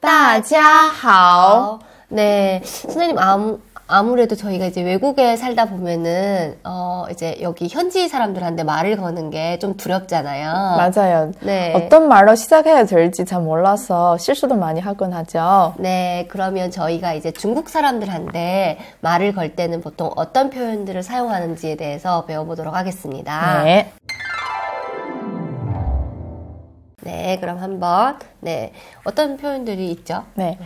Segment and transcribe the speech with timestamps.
[0.00, 1.78] 따자하오.
[2.10, 3.58] 네, 선생님 아무
[3.90, 9.76] 아무래도 저희가 이제 외국에 살다 보면은 어 이제 여기 현지 사람들한테 말을 거는 게 좀
[9.78, 10.76] 두렵잖아요.
[10.76, 11.32] 맞아요.
[11.40, 11.72] 네.
[11.74, 15.74] 어떤 말로 시작해야 될지 잘 몰라서 실수도 많이 하곤 하죠.
[15.78, 22.74] 네, 그러면 저희가 이제 중국 사람들한테 말을 걸 때는 보통 어떤 표현들을 사용하는지에 대해서 배워보도록
[22.74, 23.62] 하겠습니다.
[23.64, 23.90] 네.
[27.07, 28.71] 네, 그럼 한번 네
[29.03, 30.23] 어떤 표현들이 있죠?
[30.35, 30.57] 네.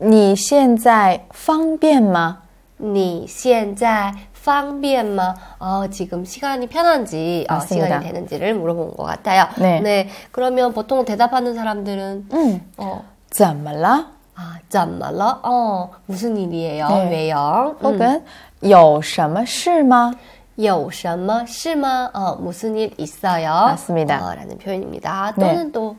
[0.00, 2.42] 你现在方便吗?
[2.76, 5.34] 你现在方便吗?
[5.58, 9.46] 어, 지금 시간이 편한지, 어, 시간이 되는지를 물어본 것 같아요.
[9.58, 9.80] 네.
[9.80, 10.08] 네.
[10.30, 12.60] 그러면 보통 대답하는 사람들은, 음.
[12.76, 14.06] 어, 怎么了?
[14.36, 15.40] 아, 怎么了?
[15.42, 16.86] 어, 무슨 일이에요?
[16.88, 17.10] 네.
[17.10, 17.76] 왜요?
[17.82, 18.24] 혹은, 음.
[18.60, 20.14] 有什么事吗?
[20.56, 22.10] 有什么事吗?
[22.12, 23.48] 어, 무슨 일 있어요?
[23.66, 24.26] 맞습니다.
[24.26, 25.32] 어, 라는 표현입니다.
[25.38, 25.72] 또는 네.
[25.72, 25.96] 또,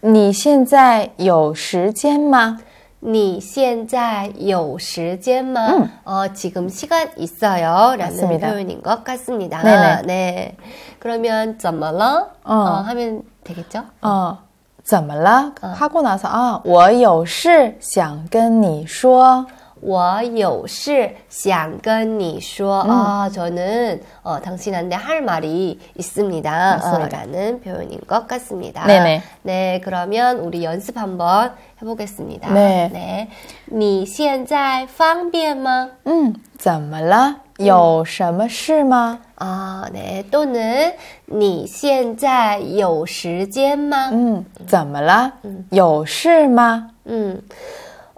[0.00, 2.58] 你现在有时间吗?
[3.00, 5.68] 你现在有时间吗?
[5.68, 5.90] 음.
[6.04, 7.94] 어, 지금 시간 있어요.
[7.96, 8.48] 라는 맞습니다.
[8.48, 9.62] 표현인 것 같습니다.
[9.62, 10.02] 네네.
[10.06, 10.56] 네.
[10.98, 12.30] 그러면 怎么了?
[12.44, 12.54] 어.
[12.54, 13.84] 어, 하면 되겠죠?
[14.02, 14.38] 어.
[14.82, 15.52] 怎么了?
[15.62, 15.66] 어.
[15.68, 19.46] 하고 나서 아, 我有事想跟你说.
[19.82, 22.82] 我有事想跟你说.
[22.84, 22.90] 음.
[22.90, 26.80] 아, 저는 어, 당신한테 할 말이 있습니다.
[26.82, 28.86] 어, 라는 표현인 것 같습니다.
[28.86, 29.22] 네네.
[29.42, 32.52] 네, 그러면 우리 연습 한번 해보겠습니다.
[32.52, 32.90] 네.
[32.92, 33.28] 네.
[33.66, 35.90] 你现在方便吗?
[36.06, 37.36] 음, 怎么了?
[37.58, 39.20] 有什么事吗?
[39.36, 40.24] 아, 네.
[40.30, 40.92] 또는
[41.26, 44.10] 你现在有时间吗?
[44.10, 45.32] 음, 怎么了?
[45.70, 46.90] 有事吗?
[47.06, 47.40] 음.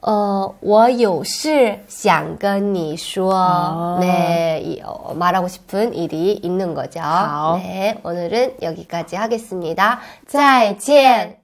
[0.05, 3.35] 呃，我有事想跟你说.
[3.35, 3.99] 아.
[4.01, 4.83] 네,
[5.15, 7.01] 말하고 싶은 일이 있는 거죠.
[7.63, 10.01] 네, 오늘은 여기까지 하겠습니다.
[10.27, 11.41] 再见.